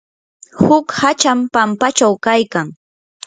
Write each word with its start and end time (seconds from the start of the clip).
huk 0.61 0.87
hacham 0.99 1.39
pampachaw 1.53 2.13
kaykan. 2.25 2.67